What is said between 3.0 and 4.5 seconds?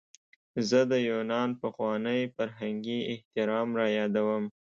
احترام رایادوم.